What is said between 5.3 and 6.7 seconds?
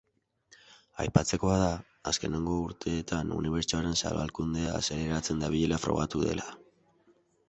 dabilela frogatu dela.